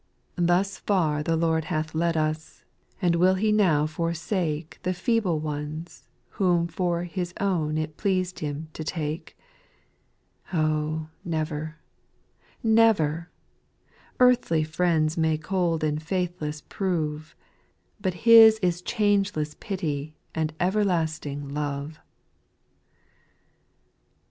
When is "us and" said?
2.17-3.15